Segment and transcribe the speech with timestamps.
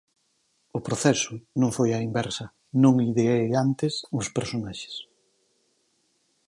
[0.77, 2.45] O proceso non foi á inversa,
[2.83, 4.95] non ideei antes os personaxes.